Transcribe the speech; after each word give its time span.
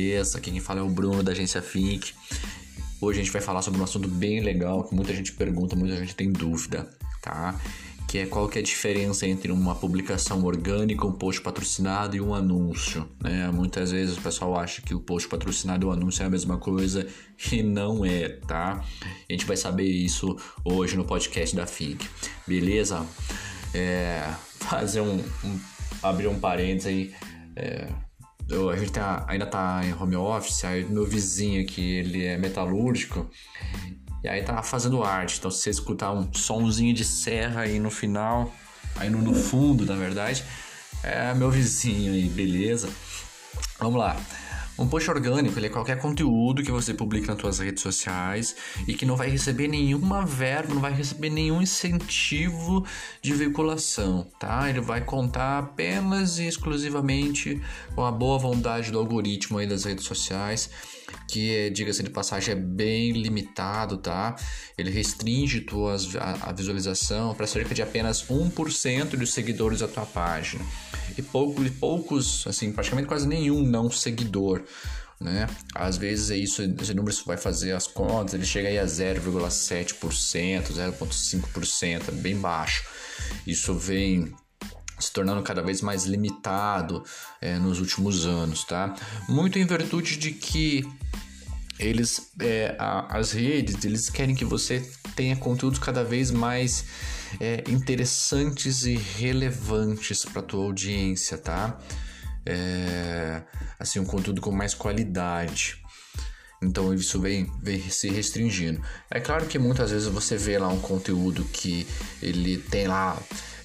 Aqui 0.00 0.50
quem 0.50 0.60
fala 0.60 0.80
é 0.80 0.82
o 0.82 0.88
Bruno 0.88 1.22
da 1.22 1.32
agência 1.32 1.60
Fink. 1.60 2.14
Hoje 3.02 3.20
a 3.20 3.22
gente 3.22 3.32
vai 3.32 3.42
falar 3.42 3.60
sobre 3.60 3.78
um 3.78 3.84
assunto 3.84 4.08
bem 4.08 4.40
legal 4.40 4.82
que 4.84 4.94
muita 4.94 5.14
gente 5.14 5.30
pergunta, 5.34 5.76
muita 5.76 5.94
gente 5.96 6.16
tem 6.16 6.32
dúvida, 6.32 6.88
tá? 7.20 7.60
Que 8.08 8.20
é 8.20 8.26
qual 8.26 8.48
que 8.48 8.58
é 8.58 8.62
a 8.62 8.64
diferença 8.64 9.26
entre 9.26 9.52
uma 9.52 9.74
publicação 9.74 10.42
orgânica, 10.42 11.06
um 11.06 11.12
post 11.12 11.42
patrocinado 11.42 12.16
e 12.16 12.20
um 12.20 12.34
anúncio, 12.34 13.06
né? 13.22 13.50
Muitas 13.50 13.92
vezes 13.92 14.16
o 14.16 14.22
pessoal 14.22 14.58
acha 14.58 14.80
que 14.80 14.94
o 14.94 15.00
post 15.00 15.28
patrocinado 15.28 15.84
e 15.84 15.88
o 15.88 15.92
anúncio 15.92 16.22
é 16.22 16.26
a 16.26 16.30
mesma 16.30 16.56
coisa 16.56 17.06
e 17.52 17.62
não 17.62 18.02
é, 18.02 18.30
tá? 18.30 18.82
A 19.28 19.32
gente 19.32 19.44
vai 19.44 19.56
saber 19.58 19.84
isso 19.84 20.34
hoje 20.64 20.96
no 20.96 21.04
podcast 21.04 21.54
da 21.54 21.66
Fink, 21.66 22.08
beleza? 22.46 23.06
É, 23.74 24.32
fazer 24.60 25.02
um, 25.02 25.22
um 25.44 25.60
abrir 26.02 26.26
um 26.26 26.40
parênteses 26.40 26.86
aí. 26.86 27.14
É, 27.54 28.09
eu, 28.50 28.68
a 28.68 28.76
gente 28.76 28.92
tá, 28.92 29.24
ainda 29.28 29.46
tá 29.46 29.80
em 29.84 29.92
home 29.92 30.16
office, 30.16 30.64
aí 30.64 30.84
meu 30.84 31.06
vizinho 31.06 31.62
aqui, 31.62 31.98
ele 31.98 32.24
é 32.24 32.36
metalúrgico, 32.36 33.30
e 34.22 34.28
aí 34.28 34.42
tá 34.42 34.62
fazendo 34.62 35.02
arte. 35.02 35.38
Então 35.38 35.50
se 35.50 35.62
você 35.62 35.70
escutar 35.70 36.12
um 36.12 36.32
somzinho 36.34 36.92
de 36.92 37.04
serra 37.04 37.62
aí 37.62 37.78
no 37.78 37.90
final, 37.90 38.52
aí 38.96 39.08
no, 39.08 39.22
no 39.22 39.34
fundo, 39.34 39.86
na 39.86 39.94
verdade, 39.94 40.44
é 41.02 41.32
meu 41.34 41.50
vizinho 41.50 42.12
aí, 42.12 42.28
beleza? 42.28 42.88
Vamos 43.78 43.98
lá. 43.98 44.16
Um 44.80 44.88
post 44.88 45.10
orgânico 45.10 45.58
ele 45.58 45.66
é 45.66 45.68
qualquer 45.68 45.98
conteúdo 45.98 46.62
que 46.62 46.70
você 46.70 46.94
publica 46.94 47.32
nas 47.32 47.40
suas 47.42 47.58
redes 47.58 47.82
sociais 47.82 48.56
e 48.88 48.94
que 48.94 49.04
não 49.04 49.14
vai 49.14 49.28
receber 49.28 49.68
nenhuma 49.68 50.24
verba, 50.24 50.72
não 50.72 50.80
vai 50.80 50.90
receber 50.90 51.28
nenhum 51.28 51.60
incentivo 51.60 52.86
de 53.20 53.34
veiculação, 53.34 54.26
tá? 54.40 54.70
Ele 54.70 54.80
vai 54.80 55.02
contar 55.04 55.58
apenas 55.58 56.38
e 56.38 56.46
exclusivamente 56.46 57.60
com 57.94 58.06
a 58.06 58.10
boa 58.10 58.38
vontade 58.38 58.90
do 58.90 58.98
algoritmo 58.98 59.58
aí 59.58 59.66
das 59.66 59.84
redes 59.84 60.06
sociais, 60.06 60.70
que, 61.28 61.68
diga-se 61.68 62.02
de 62.02 62.08
passagem, 62.08 62.54
é 62.54 62.56
bem 62.56 63.12
limitado, 63.12 63.98
tá? 63.98 64.34
Ele 64.78 64.90
restringe 64.90 65.60
tuas, 65.60 66.16
a, 66.16 66.48
a 66.48 66.52
visualização 66.52 67.34
para 67.34 67.46
cerca 67.46 67.74
de 67.74 67.82
apenas 67.82 68.24
1% 68.24 69.10
dos 69.10 69.34
seguidores 69.34 69.80
da 69.80 69.88
tua 69.88 70.06
página 70.06 70.64
e 71.16 71.22
poucos, 71.22 71.70
poucos, 71.70 72.46
assim, 72.46 72.72
praticamente 72.72 73.08
quase 73.08 73.26
nenhum 73.26 73.62
não 73.62 73.90
seguidor. 73.90 74.62
Né? 75.20 75.46
Às 75.74 75.98
vezes 75.98 76.30
é 76.30 76.36
isso, 76.36 76.62
esse 76.62 76.94
número 76.94 77.14
vai 77.26 77.36
fazer 77.36 77.72
as 77.72 77.86
contas, 77.86 78.32
ele 78.32 78.46
chega 78.46 78.68
aí 78.68 78.78
a 78.78 78.86
0,7%, 78.86 80.72
0,5%, 80.72 82.08
é 82.08 82.12
bem 82.12 82.36
baixo. 82.36 82.84
Isso 83.46 83.74
vem 83.74 84.34
se 84.98 85.12
tornando 85.12 85.42
cada 85.42 85.62
vez 85.62 85.80
mais 85.80 86.04
limitado 86.04 87.04
é, 87.40 87.58
nos 87.58 87.80
últimos 87.80 88.26
anos, 88.26 88.64
tá? 88.64 88.94
Muito 89.28 89.58
em 89.58 89.66
virtude 89.66 90.16
de 90.16 90.32
que 90.32 90.84
eles, 91.78 92.30
é, 92.40 92.76
a, 92.78 93.18
as 93.18 93.32
redes, 93.32 93.84
eles 93.84 94.10
querem 94.10 94.34
que 94.34 94.44
você 94.44 94.80
tenha 95.16 95.36
conteúdos 95.36 95.78
cada 95.78 96.04
vez 96.04 96.30
mais 96.30 96.84
é, 97.40 97.64
interessantes 97.68 98.84
e 98.84 98.94
relevantes 98.94 100.24
para 100.24 100.42
tua 100.42 100.64
audiência, 100.64 101.38
tá? 101.38 101.78
É, 102.46 103.42
assim, 103.78 103.98
um 103.98 104.04
conteúdo 104.04 104.40
com 104.40 104.50
mais 104.50 104.74
qualidade. 104.74 105.80
Então 106.62 106.92
isso 106.92 107.20
vem, 107.20 107.50
vem 107.62 107.80
se 107.88 108.10
restringindo. 108.10 108.82
É 109.10 109.18
claro 109.18 109.46
que 109.46 109.58
muitas 109.58 109.90
vezes 109.90 110.08
você 110.08 110.36
vê 110.36 110.58
lá 110.58 110.68
um 110.68 110.80
conteúdo 110.80 111.44
que 111.44 111.86
ele 112.22 112.58
tem 112.58 112.86
lá, 112.86 113.18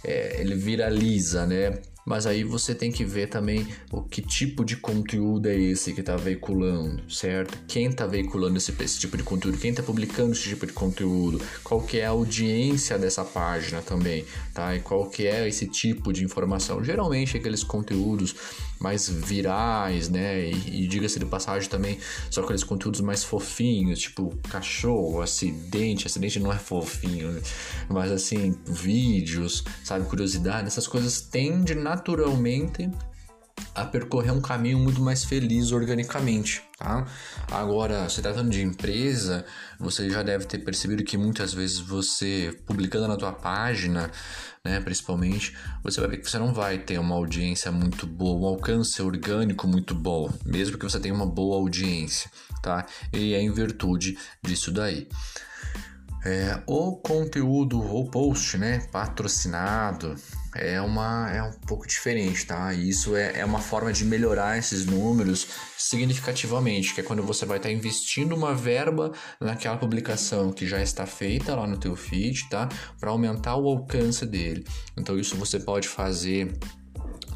é, 0.03 0.39
ele 0.39 0.55
viraliza, 0.55 1.45
né? 1.45 1.77
Mas 2.05 2.27
aí 2.27 2.43
você 2.43 2.75
tem 2.75 2.91
que 2.91 3.03
ver 3.03 3.27
também 3.27 3.67
o 3.91 4.03
que 4.03 4.21
tipo 4.21 4.63
de 4.63 4.77
conteúdo 4.77 5.47
é 5.47 5.55
esse 5.55 5.91
que 5.91 6.01
está 6.01 6.15
veiculando, 6.15 7.01
certo? 7.11 7.57
Quem 7.67 7.87
está 7.87 8.05
veiculando 8.05 8.57
esse, 8.57 8.71
esse, 8.79 8.99
tipo 8.99 9.17
de 9.17 9.23
conteúdo, 9.23 9.57
quem 9.57 9.71
está 9.71 9.81
publicando 9.81 10.33
esse 10.33 10.43
tipo 10.43 10.67
de 10.67 10.73
conteúdo, 10.73 11.41
qual 11.63 11.81
que 11.81 11.99
é 11.99 12.05
a 12.05 12.09
audiência 12.09 12.99
dessa 12.99 13.25
página 13.25 13.81
também, 13.81 14.23
tá? 14.53 14.75
E 14.75 14.81
qual 14.81 15.09
que 15.09 15.25
é 15.25 15.47
esse 15.47 15.67
tipo 15.67 16.13
de 16.13 16.23
informação. 16.23 16.83
Geralmente 16.83 17.37
aqueles 17.37 17.63
conteúdos 17.63 18.35
mais 18.79 19.09
virais, 19.09 20.09
né? 20.09 20.49
E, 20.49 20.83
e 20.83 20.87
diga-se 20.87 21.17
de 21.19 21.25
passagem 21.25 21.69
também, 21.69 21.97
são 22.29 22.43
aqueles 22.43 22.63
conteúdos 22.63 23.01
mais 23.01 23.23
fofinhos, 23.23 23.99
tipo 23.99 24.35
cachorro, 24.49 25.21
acidente, 25.21 26.05
acidente 26.05 26.39
não 26.39 26.51
é 26.51 26.57
fofinho, 26.57 27.31
né? 27.31 27.41
mas 27.89 28.11
assim, 28.11 28.55
vídeos, 28.67 29.63
sabe, 29.83 30.05
curiosidade, 30.05 30.67
essas 30.67 30.87
coisas 30.87 31.21
tendem 31.21 31.75
na 31.75 31.95
naturalmente 31.95 32.89
a 33.75 33.83
percorrer 33.83 34.31
um 34.31 34.41
caminho 34.41 34.79
muito 34.79 35.01
mais 35.01 35.25
feliz 35.25 35.73
organicamente, 35.73 36.63
tá? 36.77 37.05
Agora, 37.51 38.07
se 38.07 38.21
tratando 38.21 38.49
de 38.49 38.61
empresa, 38.61 39.45
você 39.77 40.09
já 40.09 40.23
deve 40.23 40.45
ter 40.45 40.59
percebido 40.59 41.03
que 41.03 41.17
muitas 41.17 41.53
vezes 41.53 41.79
você 41.79 42.57
publicando 42.65 43.07
na 43.07 43.17
tua 43.17 43.33
página, 43.33 44.09
né, 44.63 44.79
principalmente, 44.79 45.55
você 45.83 45.99
vai 45.99 46.09
ver 46.09 46.17
que 46.17 46.29
você 46.29 46.39
não 46.39 46.53
vai 46.53 46.79
ter 46.79 46.97
uma 46.97 47.15
audiência 47.15 47.69
muito 47.69 48.07
boa, 48.07 48.39
um 48.39 48.53
alcance 48.53 49.01
orgânico 49.01 49.67
muito 49.67 49.93
bom, 49.93 50.31
mesmo 50.45 50.77
que 50.77 50.85
você 50.85 50.99
tenha 50.99 51.13
uma 51.13 51.27
boa 51.27 51.57
audiência, 51.57 52.31
tá? 52.63 52.85
E 53.11 53.33
é 53.33 53.41
em 53.41 53.51
virtude 53.51 54.17
disso 54.41 54.71
daí. 54.71 55.07
É, 56.23 56.59
o 56.65 56.95
conteúdo 56.95 57.79
ou 57.79 58.09
post, 58.09 58.57
né, 58.57 58.87
patrocinado, 58.91 60.15
é, 60.55 60.81
uma, 60.81 61.29
é 61.31 61.43
um 61.43 61.51
pouco 61.51 61.87
diferente, 61.87 62.45
tá? 62.45 62.73
Isso 62.73 63.15
é, 63.15 63.39
é 63.39 63.45
uma 63.45 63.59
forma 63.59 63.91
de 63.91 64.05
melhorar 64.05 64.57
esses 64.57 64.85
números 64.85 65.47
significativamente, 65.77 66.93
que 66.93 67.01
é 67.01 67.03
quando 67.03 67.21
você 67.21 67.45
vai 67.45 67.57
estar 67.57 67.69
tá 67.69 67.75
investindo 67.75 68.33
uma 68.33 68.53
verba 68.53 69.11
naquela 69.39 69.77
publicação 69.77 70.51
que 70.51 70.65
já 70.65 70.81
está 70.81 71.05
feita 71.05 71.55
lá 71.55 71.67
no 71.67 71.77
teu 71.77 71.95
feed, 71.95 72.49
tá? 72.49 72.69
Para 72.99 73.11
aumentar 73.11 73.55
o 73.57 73.67
alcance 73.67 74.25
dele. 74.25 74.65
Então 74.97 75.19
isso 75.19 75.35
você 75.35 75.59
pode 75.59 75.87
fazer 75.87 76.57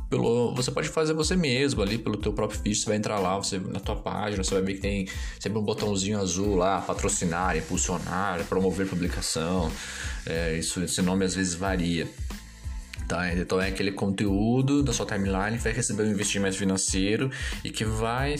pelo, 0.09 0.55
você 0.55 0.71
pode 0.71 0.89
fazer 0.89 1.13
você 1.13 1.35
mesmo 1.35 1.83
ali 1.83 1.97
pelo 1.97 2.17
teu 2.17 2.33
próprio 2.33 2.59
feed, 2.59 2.75
você 2.75 2.85
vai 2.87 2.97
entrar 2.97 3.19
lá, 3.19 3.37
você 3.37 3.59
na 3.59 3.79
tua 3.79 3.95
página, 3.95 4.43
você 4.43 4.55
vai 4.55 4.63
ver 4.63 4.73
que 4.75 4.81
tem 4.81 5.07
sempre 5.39 5.59
um 5.59 5.63
botãozinho 5.63 6.19
azul 6.19 6.55
lá, 6.55 6.81
patrocinar, 6.81 7.55
impulsionar, 7.55 8.43
promover 8.45 8.87
publicação. 8.87 9.71
É, 10.25 10.57
isso, 10.57 10.81
esse 10.81 11.01
nome 11.01 11.25
às 11.25 11.35
vezes 11.35 11.53
varia. 11.53 12.07
Tá? 13.09 13.33
Então 13.33 13.59
é 13.59 13.69
aquele 13.69 13.91
conteúdo 13.91 14.83
da 14.83 14.93
sua 14.93 15.03
timeline 15.03 15.57
que 15.57 15.63
vai 15.63 15.73
receber 15.73 16.03
um 16.03 16.11
investimento 16.11 16.55
financeiro 16.55 17.31
e 17.63 17.71
que 17.71 17.83
vai 17.83 18.35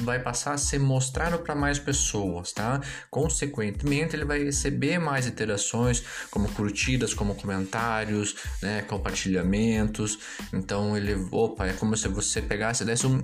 vai 0.00 0.20
passar 0.20 0.54
a 0.54 0.58
ser 0.58 0.78
mostrado 0.78 1.40
para 1.40 1.56
mais 1.56 1.78
pessoas, 1.78 2.52
tá? 2.52 2.80
Consequentemente, 3.10 4.14
ele 4.14 4.24
vai 4.24 4.44
receber 4.44 4.98
mais 4.98 5.26
interações, 5.26 6.02
como 6.30 6.48
curtidas, 6.52 7.12
como 7.12 7.34
comentários, 7.34 8.36
né, 8.62 8.82
compartilhamentos. 8.82 10.18
Então 10.52 10.96
ele, 10.96 11.14
opa, 11.32 11.66
é 11.66 11.72
como 11.72 11.96
se 11.96 12.06
você 12.06 12.40
pegasse, 12.40 12.84
desse 12.84 13.06
um, 13.06 13.22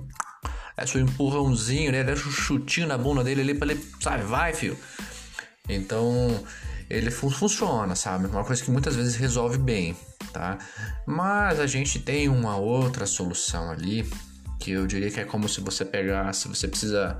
desse 0.77 0.97
um 0.97 1.01
empurrãozinho, 1.01 1.93
né, 1.93 2.03
desse 2.03 2.27
um 2.27 2.31
chutinho 2.31 2.87
na 2.87 2.97
bunda 2.97 3.23
dele 3.23 3.41
ali 3.41 3.53
para 3.53 3.71
ele, 3.71 3.83
sabe, 4.01 4.23
vai, 4.23 4.53
filho. 4.53 4.77
Então, 5.67 6.43
ele 6.89 7.09
funciona, 7.09 7.95
sabe? 7.95 8.27
Uma 8.27 8.43
coisa 8.43 8.61
que 8.61 8.69
muitas 8.69 8.95
vezes 8.95 9.15
resolve 9.15 9.57
bem, 9.57 9.95
tá? 10.31 10.57
Mas 11.05 11.59
a 11.59 11.67
gente 11.67 11.99
tem 11.99 12.29
uma 12.29 12.57
outra 12.57 13.05
solução 13.05 13.71
ali, 13.71 14.09
que 14.59 14.71
eu 14.71 14.85
diria 14.85 15.09
que 15.09 15.19
é 15.19 15.25
como 15.25 15.47
se 15.47 15.61
você 15.61 15.85
pegasse, 15.85 16.47
você 16.47 16.67
precisa 16.67 17.17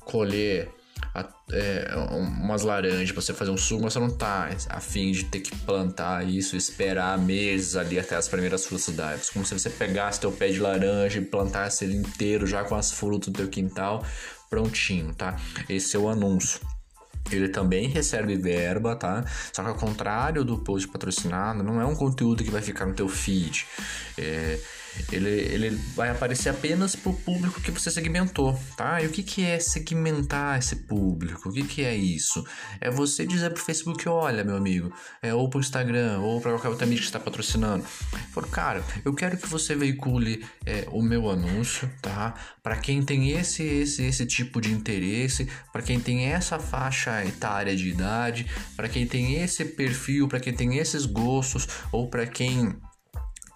colher 0.00 0.70
a, 1.14 1.26
é, 1.52 1.94
umas 2.10 2.62
laranjas 2.62 3.12
para 3.12 3.20
você 3.20 3.34
fazer 3.34 3.50
um 3.50 3.56
suco, 3.56 3.82
mas 3.82 3.92
você 3.92 3.98
não 3.98 4.10
tá 4.10 4.48
a 4.68 4.80
fim 4.80 5.12
de 5.12 5.24
ter 5.24 5.40
que 5.40 5.54
plantar 5.58 6.26
isso, 6.26 6.56
esperar 6.56 7.18
meses 7.18 7.76
ali 7.76 7.98
até 7.98 8.16
as 8.16 8.28
primeiras 8.28 8.66
frutas 8.66 8.88
darem. 8.94 9.20
Como 9.32 9.44
se 9.44 9.58
você 9.58 9.70
pegasse 9.70 10.20
teu 10.20 10.32
pé 10.32 10.48
de 10.48 10.60
laranja 10.60 11.18
e 11.18 11.24
plantasse 11.24 11.84
ele 11.84 11.96
inteiro 11.96 12.46
já 12.46 12.64
com 12.64 12.74
as 12.74 12.92
frutas 12.92 13.28
do 13.28 13.38
teu 13.38 13.48
quintal 13.48 14.04
prontinho, 14.48 15.14
tá? 15.14 15.36
Esse 15.68 15.96
é 15.96 15.98
o 15.98 16.08
anúncio 16.08 16.60
ele 17.34 17.48
também 17.48 17.88
recebe 17.88 18.36
verba, 18.36 18.94
tá? 18.94 19.24
Só 19.52 19.62
que 19.62 19.68
ao 19.68 19.74
contrário 19.74 20.44
do 20.44 20.58
post 20.58 20.86
patrocinado, 20.88 21.62
não 21.62 21.80
é 21.80 21.84
um 21.84 21.96
conteúdo 21.96 22.44
que 22.44 22.50
vai 22.50 22.62
ficar 22.62 22.86
no 22.86 22.94
teu 22.94 23.08
feed. 23.08 23.66
É, 24.16 24.58
ele, 25.12 25.28
ele 25.28 25.70
vai 25.94 26.10
aparecer 26.10 26.48
apenas 26.48 26.96
para 26.96 27.10
o 27.10 27.14
público 27.14 27.60
que 27.60 27.70
você 27.70 27.90
segmentou, 27.90 28.58
tá? 28.76 29.02
E 29.02 29.06
o 29.06 29.10
que, 29.10 29.22
que 29.22 29.44
é 29.44 29.58
segmentar 29.58 30.58
esse 30.58 30.76
público? 30.76 31.48
O 31.48 31.52
que, 31.52 31.62
que 31.62 31.84
é 31.84 31.94
isso? 31.94 32.44
É 32.80 32.90
você 32.90 33.26
dizer 33.26 33.50
para 33.50 33.60
o 33.60 33.64
Facebook, 33.64 34.08
olha, 34.08 34.44
meu 34.44 34.56
amigo, 34.56 34.92
é, 35.22 35.32
ou 35.32 35.48
para 35.48 35.58
o 35.58 35.60
Instagram, 35.60 36.20
ou 36.20 36.40
para 36.40 36.52
qualquer 36.52 36.68
outra 36.68 36.86
mídia 36.86 37.02
que 37.02 37.06
está 37.06 37.20
patrocinando. 37.20 37.84
Fala, 38.32 38.46
cara, 38.48 38.84
eu 39.04 39.14
quero 39.14 39.36
que 39.36 39.48
você 39.48 39.74
veicule 39.74 40.44
é, 40.64 40.86
o 40.90 41.02
meu 41.02 41.30
anúncio, 41.30 41.90
tá? 42.02 42.34
Para 42.62 42.76
quem 42.76 43.02
tem 43.02 43.30
esse, 43.30 43.62
esse, 43.62 44.02
esse 44.02 44.26
tipo 44.26 44.60
de 44.60 44.72
interesse, 44.72 45.48
para 45.72 45.82
quem 45.82 46.00
tem 46.00 46.26
essa 46.26 46.58
faixa 46.58 47.24
etária 47.24 47.76
de 47.76 47.88
idade, 47.88 48.46
para 48.76 48.88
quem 48.88 49.06
tem 49.06 49.42
esse 49.42 49.64
perfil, 49.64 50.28
para 50.28 50.40
quem 50.40 50.52
tem 50.52 50.78
esses 50.78 51.06
gostos, 51.06 51.68
ou 51.92 52.08
para 52.08 52.26
quem 52.26 52.76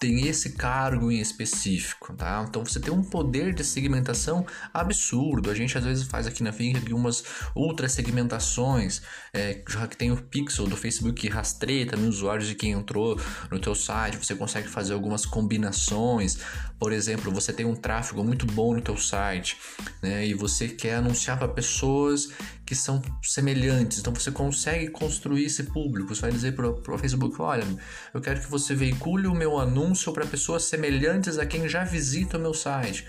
tem 0.01 0.27
esse 0.27 0.53
cargo 0.53 1.13
em 1.13 1.21
específico, 1.21 2.15
tá? 2.15 2.43
Então 2.49 2.65
você 2.65 2.81
tem 2.81 2.93
um 2.93 3.05
poder 3.05 3.53
de 3.53 3.63
segmentação 3.63 4.47
absurdo. 4.73 5.51
A 5.51 5.55
gente 5.55 5.77
às 5.77 5.85
vezes 5.85 6.05
faz 6.05 6.27
aqui 6.27 6.43
na 6.43 6.51
Think 6.51 6.79
algumas 6.79 7.23
outras 7.55 7.93
segmentações, 7.93 9.03
é, 9.35 9.63
já 9.69 9.87
que 9.87 9.99
tem 9.99 10.11
o 10.11 10.17
pixel 10.17 10.67
do 10.67 10.75
Facebook 10.75 11.21
que 11.21 11.29
rastreia 11.29 11.87
também 11.87 12.09
usuários 12.09 12.49
de 12.49 12.55
quem 12.55 12.73
entrou 12.73 13.21
no 13.51 13.59
teu 13.59 13.75
site, 13.75 14.17
você 14.17 14.35
consegue 14.35 14.69
fazer 14.69 14.95
algumas 14.95 15.27
combinações. 15.27 16.39
Por 16.79 16.93
exemplo, 16.93 17.31
você 17.31 17.53
tem 17.53 17.67
um 17.67 17.77
tráfego 17.77 18.25
muito 18.25 18.47
bom 18.47 18.75
no 18.75 18.81
teu 18.81 18.97
site, 18.97 19.59
né? 20.03 20.27
E 20.27 20.33
você 20.33 20.67
quer 20.67 20.95
anunciar 20.95 21.39
para 21.39 21.49
pessoas 21.49 22.31
que 22.71 22.75
são 22.77 23.03
semelhantes. 23.21 23.99
Então 23.99 24.15
você 24.15 24.31
consegue 24.31 24.89
construir 24.91 25.45
esse 25.45 25.65
público. 25.65 26.15
Você 26.15 26.21
vai 26.23 26.31
dizer 26.31 26.55
para 26.55 26.69
o 26.71 26.99
Facebook, 26.99 27.43
olha, 27.43 27.67
eu 28.15 28.21
quero 28.21 28.41
que 28.41 28.49
você 28.49 28.77
veicule 28.77 29.27
o 29.27 29.35
meu 29.35 29.59
anúncio 29.59 29.90
para 30.13 30.27
pessoas 30.27 30.65
semelhantes 30.65 31.39
a 31.39 31.47
quem 31.47 31.69
já 31.69 31.85
visita 31.85 32.37
o 32.37 32.41
meu 32.41 32.55
site. 32.55 33.07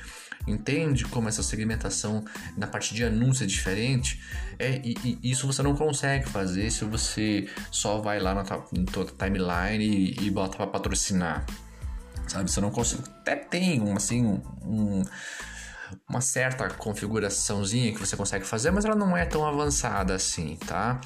Entende 0.47 1.05
como 1.05 1.29
essa 1.29 1.43
segmentação 1.43 2.25
na 2.57 2.65
parte 2.65 2.95
de 2.95 3.03
anúncio 3.03 3.43
é 3.43 3.47
diferente? 3.47 4.21
É, 4.57 4.81
e, 4.83 5.19
e 5.21 5.31
isso 5.31 5.45
você 5.45 5.61
não 5.61 5.75
consegue 5.75 6.27
fazer 6.27 6.71
se 6.71 6.83
você 6.85 7.47
só 7.69 7.99
vai 7.99 8.19
lá 8.19 8.33
na 8.33 8.43
tua, 8.43 8.65
na 8.71 8.91
tua 8.91 9.05
timeline 9.05 9.85
e, 9.85 10.25
e 10.25 10.31
bota 10.31 10.57
para 10.57 10.67
patrocinar. 10.67 11.45
Sabe? 12.27 12.49
Você 12.49 12.61
não 12.61 12.71
consegue. 12.71 13.03
Até 13.19 13.35
tem 13.35 13.81
um, 13.81 13.95
assim, 13.95 14.41
um, 14.63 15.03
uma 16.09 16.21
certa 16.21 16.69
configuraçãozinha 16.69 17.91
que 17.93 17.99
você 17.99 18.15
consegue 18.15 18.45
fazer, 18.45 18.71
mas 18.71 18.85
ela 18.85 18.95
não 18.95 19.15
é 19.15 19.25
tão 19.25 19.45
avançada 19.45 20.15
assim, 20.15 20.57
tá? 20.65 20.99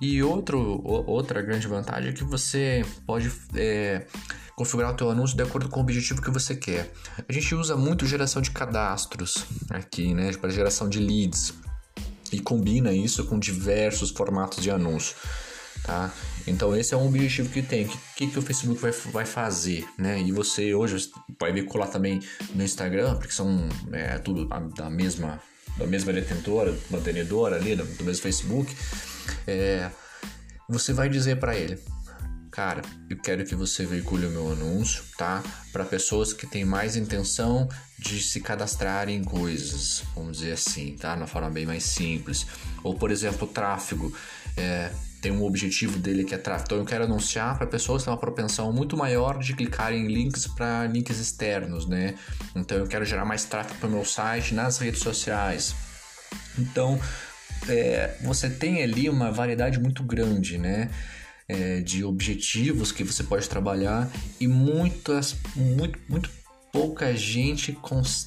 E 0.00 0.22
outro, 0.22 0.80
outra 0.84 1.40
grande 1.42 1.66
vantagem 1.66 2.10
é 2.10 2.12
que 2.12 2.24
você 2.24 2.84
pode 3.06 3.30
é, 3.54 4.06
configurar 4.56 4.92
o 4.92 4.96
teu 4.96 5.10
anúncio 5.10 5.36
de 5.36 5.42
acordo 5.42 5.68
com 5.68 5.80
o 5.80 5.82
objetivo 5.82 6.20
que 6.20 6.30
você 6.30 6.54
quer. 6.54 6.92
A 7.28 7.32
gente 7.32 7.54
usa 7.54 7.76
muito 7.76 8.06
geração 8.06 8.42
de 8.42 8.50
cadastros 8.50 9.44
aqui, 9.70 10.14
né, 10.14 10.32
para 10.32 10.50
geração 10.50 10.88
de 10.88 10.98
leads 10.98 11.54
e 12.32 12.40
combina 12.40 12.92
isso 12.92 13.24
com 13.26 13.38
diversos 13.38 14.10
formatos 14.10 14.62
de 14.62 14.70
anúncio, 14.70 15.14
tá? 15.84 16.12
Então 16.46 16.74
esse 16.76 16.94
é 16.94 16.96
um 16.96 17.06
objetivo 17.06 17.50
que 17.50 17.62
tem. 17.62 17.84
O 17.84 17.88
que, 18.16 18.26
que, 18.26 18.38
o 18.38 18.42
Facebook 18.42 18.80
vai, 18.80 18.90
vai 18.90 19.26
fazer, 19.26 19.86
né? 19.98 20.20
E 20.20 20.32
você 20.32 20.74
hoje 20.74 21.10
vai 21.38 21.52
veicular 21.52 21.88
também 21.88 22.20
no 22.54 22.62
Instagram, 22.62 23.16
porque 23.16 23.32
são 23.32 23.68
é, 23.92 24.18
tudo 24.18 24.48
da 24.74 24.90
mesma 24.90 25.40
da 25.76 25.86
mesma 25.86 26.12
detentora, 26.12 26.76
mantenedora 26.90 27.56
ali, 27.56 27.74
do, 27.74 27.84
do 27.84 28.04
mesmo 28.04 28.22
Facebook. 28.22 28.74
É, 29.46 29.90
você 30.68 30.92
vai 30.92 31.08
dizer 31.08 31.38
para 31.38 31.56
ele, 31.56 31.78
cara, 32.50 32.82
eu 33.08 33.16
quero 33.16 33.44
que 33.44 33.54
você 33.54 33.84
veicule 33.86 34.26
o 34.26 34.30
meu 34.30 34.52
anúncio, 34.52 35.02
tá? 35.16 35.42
Para 35.72 35.84
pessoas 35.84 36.32
que 36.32 36.46
têm 36.46 36.64
mais 36.64 36.96
intenção 36.96 37.68
de 37.98 38.22
se 38.22 38.40
cadastrar 38.40 39.08
em 39.08 39.24
coisas, 39.24 40.02
vamos 40.14 40.38
dizer 40.38 40.52
assim, 40.52 40.96
tá? 40.96 41.16
Na 41.16 41.26
forma 41.26 41.50
bem 41.50 41.66
mais 41.66 41.84
simples. 41.84 42.46
Ou, 42.82 42.94
por 42.94 43.10
exemplo, 43.10 43.46
tráfego. 43.46 44.12
É, 44.56 44.90
tem 45.22 45.30
um 45.30 45.44
objetivo 45.44 45.98
dele 45.98 46.24
que 46.24 46.34
é 46.34 46.38
tráfego. 46.38 46.66
Então 46.66 46.78
eu 46.78 46.84
quero 46.84 47.04
anunciar 47.04 47.56
para 47.56 47.66
pessoas 47.66 48.02
que 48.02 48.06
têm 48.06 48.12
uma 48.12 48.20
propensão 48.20 48.72
muito 48.72 48.96
maior 48.96 49.38
de 49.38 49.54
clicar 49.54 49.92
em 49.92 50.08
links 50.08 50.48
para 50.48 50.86
links 50.88 51.18
externos, 51.18 51.88
né? 51.88 52.16
Então 52.56 52.76
eu 52.76 52.86
quero 52.88 53.04
gerar 53.04 53.24
mais 53.24 53.44
tráfego 53.44 53.78
para 53.78 53.88
o 53.88 53.92
meu 53.92 54.04
site 54.04 54.52
nas 54.52 54.78
redes 54.78 55.00
sociais. 55.00 55.74
Então 56.58 57.00
é, 57.68 58.16
você 58.22 58.48
tem 58.48 58.82
ali 58.82 59.08
uma 59.08 59.30
variedade 59.30 59.78
muito 59.78 60.02
grande, 60.02 60.58
né? 60.58 60.90
É, 61.48 61.80
de 61.80 62.04
objetivos 62.04 62.92
que 62.92 63.04
você 63.04 63.22
pode 63.24 63.48
trabalhar 63.48 64.08
e 64.40 64.46
muitas, 64.46 65.36
muito, 65.54 65.98
muito 66.08 66.30
pouca 66.72 67.14
gente 67.14 67.78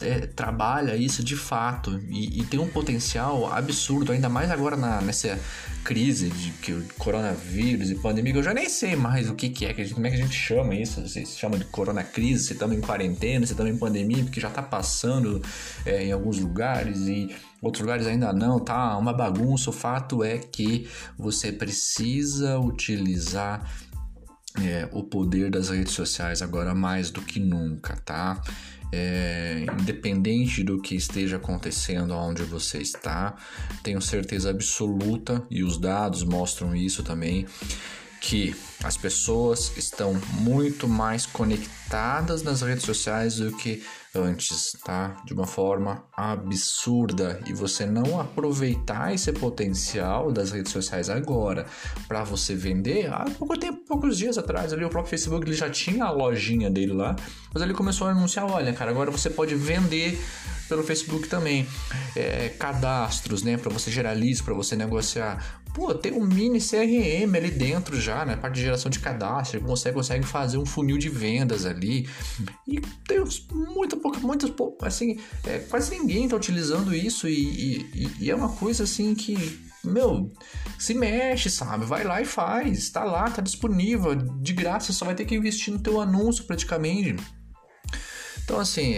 é, 0.01 0.27
trabalha 0.27 0.95
isso 0.95 1.23
de 1.23 1.35
fato 1.35 1.99
e, 2.07 2.41
e, 2.41 2.43
tem 2.45 2.59
um 2.59 2.67
potencial 2.67 3.51
absurdo, 3.51 4.11
ainda 4.11 4.29
mais 4.29 4.51
agora 4.51 4.77
na, 4.77 5.01
nessa 5.01 5.39
crise 5.83 6.29
de 6.29 6.51
que 6.51 6.71
o 6.71 6.85
coronavírus 6.99 7.89
e 7.89 7.95
pandemia, 7.95 8.35
eu 8.35 8.43
já 8.43 8.53
nem 8.53 8.69
sei 8.69 8.95
mais 8.95 9.31
o 9.31 9.33
que, 9.33 9.49
que 9.49 9.65
é, 9.65 9.73
como 9.89 10.05
é 10.05 10.11
que 10.11 10.15
a 10.15 10.19
gente 10.19 10.35
chama 10.35 10.75
isso, 10.75 11.07
se 11.07 11.25
chama 11.25 11.57
de 11.57 11.65
corona 11.65 12.03
crise, 12.03 12.45
se 12.45 12.53
estamos 12.53 12.77
em 12.77 12.81
quarentena, 12.81 13.47
se 13.47 13.53
estamos 13.53 13.73
em 13.73 13.77
pandemia, 13.79 14.23
porque 14.23 14.39
já 14.39 14.49
está 14.49 14.61
passando 14.61 15.41
é, 15.83 16.05
em 16.05 16.11
alguns 16.11 16.39
lugares 16.39 17.07
e 17.07 17.35
outros 17.65 17.81
lugares 17.81 18.05
ainda 18.05 18.31
não, 18.31 18.59
tá 18.59 18.95
uma 18.97 19.13
bagunça. 19.13 19.69
O 19.69 19.73
fato 19.73 20.23
é 20.23 20.37
que 20.37 20.87
você 21.17 21.51
precisa 21.51 22.59
utilizar 22.59 23.67
é, 24.63 24.87
o 24.91 25.03
poder 25.03 25.49
das 25.49 25.69
redes 25.69 25.93
sociais 25.93 26.41
agora 26.41 26.73
mais 26.73 27.11
do 27.11 27.21
que 27.21 27.39
nunca, 27.39 27.95
tá? 28.05 28.41
É, 28.91 29.65
independente 29.81 30.63
do 30.63 30.79
que 30.79 30.95
esteja 30.95 31.37
acontecendo 31.37 32.15
onde 32.15 32.43
você 32.43 32.77
está, 32.77 33.35
tenho 33.83 34.01
certeza 34.01 34.49
absoluta, 34.51 35.43
e 35.49 35.63
os 35.63 35.77
dados 35.77 36.23
mostram 36.23 36.75
isso 36.75 37.03
também, 37.03 37.45
que 38.21 38.55
as 38.83 38.97
pessoas 38.97 39.71
estão 39.77 40.13
muito 40.33 40.87
mais 40.87 41.25
conectadas 41.25 42.43
nas 42.43 42.61
redes 42.61 42.85
sociais 42.85 43.37
do 43.37 43.51
que 43.55 43.83
antes, 44.13 44.71
tá? 44.83 45.17
De 45.25 45.33
uma 45.33 45.45
forma 45.45 46.03
absurda 46.15 47.39
e 47.45 47.53
você 47.53 47.85
não 47.85 48.19
aproveitar 48.19 49.13
esse 49.13 49.31
potencial 49.33 50.31
das 50.31 50.51
redes 50.51 50.71
sociais 50.71 51.09
agora 51.09 51.65
para 52.07 52.23
você 52.23 52.55
vender, 52.55 53.11
há 53.11 53.25
pouco 53.37 53.57
tempo, 53.57 53.79
poucos 53.85 54.17
dias 54.17 54.37
atrás, 54.37 54.71
ali 54.71 54.85
o 54.85 54.89
próprio 54.89 55.09
Facebook 55.09 55.45
ele 55.45 55.55
já 55.55 55.69
tinha 55.69 56.05
a 56.05 56.11
lojinha 56.11 56.69
dele 56.69 56.93
lá, 56.93 57.15
mas 57.53 57.61
ele 57.61 57.73
começou 57.73 58.07
a 58.07 58.11
anunciar, 58.11 58.49
olha, 58.49 58.71
cara, 58.73 58.91
agora 58.91 59.11
você 59.11 59.29
pode 59.29 59.55
vender 59.55 60.19
pelo 60.67 60.83
Facebook 60.83 61.27
também. 61.27 61.67
É, 62.15 62.49
cadastros, 62.59 63.43
né? 63.43 63.57
Para 63.57 63.71
você 63.71 63.91
gerar 63.91 64.13
leads, 64.13 64.41
para 64.41 64.53
você 64.53 64.75
negociar. 64.75 65.61
Pô, 65.73 65.93
tem 65.93 66.13
um 66.13 66.25
mini 66.25 66.59
CRM 66.59 67.35
ali 67.35 67.51
dentro 67.51 67.99
já, 67.99 68.25
né? 68.25 68.35
Parte 68.35 68.55
de 68.55 68.61
geração 68.61 68.89
de 68.89 68.99
cadastro. 68.99 69.59
Você 69.61 69.91
consegue 69.91 70.25
fazer 70.25 70.57
um 70.57 70.65
funil 70.65 70.97
de 70.97 71.09
vendas 71.09 71.65
ali. 71.65 72.07
E 72.67 72.79
tem 73.07 73.21
muita 73.51 73.97
pouca, 73.97 74.19
muitas, 74.19 74.51
assim, 74.81 75.19
é, 75.45 75.59
quase 75.59 75.91
ninguém 75.97 76.27
tá 76.27 76.35
utilizando 76.35 76.95
isso. 76.95 77.27
E, 77.27 77.81
e, 77.93 78.11
e 78.21 78.31
é 78.31 78.35
uma 78.35 78.49
coisa 78.49 78.83
assim 78.83 79.13
que 79.13 79.65
meu, 79.85 80.31
se 80.79 80.93
mexe, 80.93 81.49
sabe? 81.49 81.85
Vai 81.85 82.03
lá 82.03 82.21
e 82.21 82.25
faz. 82.25 82.89
Tá 82.89 83.03
lá, 83.03 83.29
tá 83.29 83.41
disponível, 83.41 84.15
de 84.15 84.53
graça, 84.53 84.91
só 84.91 85.05
vai 85.05 85.15
ter 85.15 85.25
que 85.25 85.35
investir 85.35 85.73
no 85.73 85.79
teu 85.79 86.01
anúncio 86.01 86.45
praticamente. 86.45 87.15
Então, 88.45 88.59
assim, 88.59 88.93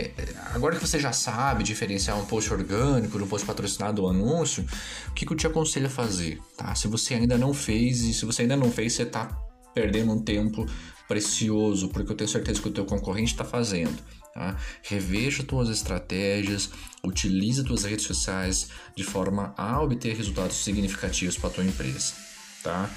agora 0.53 0.75
que 0.75 0.85
você 0.85 0.99
já 0.99 1.13
sabe 1.13 1.63
diferenciar 1.63 2.19
um 2.19 2.25
post 2.25 2.51
orgânico 2.51 3.17
do 3.17 3.23
um 3.23 3.27
post 3.27 3.47
patrocinado 3.47 4.03
ou 4.03 4.09
anúncio, 4.09 4.65
o 5.07 5.13
que, 5.13 5.25
que 5.25 5.31
eu 5.31 5.38
te 5.38 5.47
aconselho 5.47 5.87
a 5.87 5.89
fazer? 5.89 6.37
Tá? 6.57 6.75
Se 6.75 6.89
você 6.89 7.13
ainda 7.13 7.37
não 7.37 7.54
fez, 7.54 8.01
e 8.01 8.13
se 8.13 8.25
você 8.25 8.42
ainda 8.42 8.57
não 8.57 8.69
fez, 8.69 8.92
você 8.92 9.04
está 9.04 9.25
perdendo 9.73 10.11
um 10.11 10.21
tempo 10.21 10.66
precioso, 11.07 11.87
porque 11.87 12.11
eu 12.11 12.16
tenho 12.18 12.30
certeza 12.30 12.61
que 12.61 12.68
o 12.68 12.71
teu 12.71 12.83
concorrente 12.83 13.31
está 13.31 13.45
fazendo. 13.45 13.97
Tá? 14.33 14.57
Reveja 14.83 15.44
tuas 15.44 15.69
estratégias, 15.69 16.69
utilize 17.01 17.63
tuas 17.63 17.85
redes 17.85 18.06
sociais 18.06 18.68
de 18.97 19.06
forma 19.06 19.54
a 19.56 19.81
obter 19.81 20.13
resultados 20.13 20.57
significativos 20.57 21.37
para 21.37 21.49
a 21.49 21.54
tua 21.54 21.63
empresa. 21.63 22.13
Tá? 22.61 22.89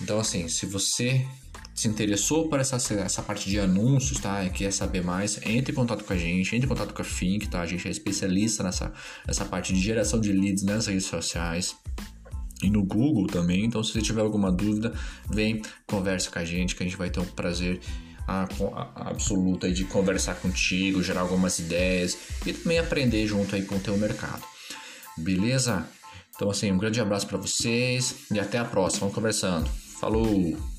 Então, 0.00 0.20
assim, 0.20 0.46
se 0.46 0.66
você 0.66 1.26
se 1.82 1.88
interessou 1.88 2.48
por 2.48 2.60
essa, 2.60 2.76
essa 2.76 3.22
parte 3.22 3.50
de 3.50 3.58
anúncios, 3.58 4.20
tá? 4.20 4.44
E 4.44 4.50
quer 4.50 4.72
saber 4.72 5.02
mais, 5.02 5.40
entre 5.44 5.72
em 5.72 5.74
contato 5.74 6.04
com 6.04 6.12
a 6.12 6.16
gente, 6.16 6.54
entre 6.54 6.66
em 6.66 6.68
contato 6.68 6.94
com 6.94 7.02
a 7.02 7.04
Fink, 7.04 7.48
tá? 7.48 7.60
A 7.60 7.66
gente 7.66 7.88
é 7.88 7.90
especialista 7.90 8.62
nessa, 8.62 8.92
nessa 9.26 9.44
parte 9.44 9.74
de 9.74 9.80
geração 9.80 10.20
de 10.20 10.32
leads 10.32 10.62
nas 10.62 10.86
redes 10.86 11.06
sociais 11.06 11.74
e 12.62 12.70
no 12.70 12.84
Google 12.84 13.26
também. 13.26 13.64
Então, 13.64 13.82
se 13.82 13.92
você 13.92 14.00
tiver 14.00 14.20
alguma 14.20 14.52
dúvida, 14.52 14.92
vem, 15.28 15.60
conversa 15.84 16.30
com 16.30 16.38
a 16.38 16.44
gente, 16.44 16.76
que 16.76 16.84
a 16.84 16.86
gente 16.86 16.96
vai 16.96 17.10
ter 17.10 17.18
um 17.18 17.24
prazer 17.24 17.80
a, 18.28 18.44
a, 18.44 19.10
absoluta 19.10 19.68
de 19.68 19.84
conversar 19.84 20.36
contigo, 20.36 21.02
gerar 21.02 21.22
algumas 21.22 21.58
ideias 21.58 22.16
e 22.46 22.52
também 22.52 22.78
aprender 22.78 23.26
junto 23.26 23.56
aí 23.56 23.62
com 23.64 23.74
o 23.74 23.80
teu 23.80 23.96
mercado. 23.96 24.44
Beleza? 25.18 25.84
Então, 26.36 26.48
assim, 26.48 26.70
um 26.70 26.78
grande 26.78 27.00
abraço 27.00 27.26
para 27.26 27.38
vocês 27.38 28.14
e 28.30 28.38
até 28.38 28.58
a 28.58 28.64
próxima. 28.64 29.00
Vamos 29.00 29.16
conversando. 29.16 29.68
Falou! 29.98 30.71